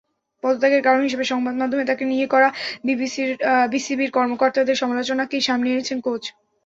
পদত্যাগের 0.43 0.81
কারণ 0.83 1.01
হিসেবে 1.01 1.25
সংবাদমাধ্যমে 1.25 1.87
তাঁকে 1.89 2.05
নিয়ে 2.05 2.27
করা 2.27 2.47
বিসিবির 3.73 4.11
কর্মকর্তাদের 4.11 4.79
সমালোচনাকেই 4.81 5.47
সামনে 5.47 5.67
এনেছেন 5.71 5.97
কোচ। 6.01 6.23